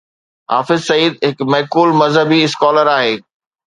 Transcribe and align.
حافظ 0.53 0.79
سعيد 0.87 1.19
هڪ 1.29 1.47
معقول 1.53 1.97
مذهبي 2.03 2.43
اسڪالر 2.51 2.95
آهي. 3.01 3.19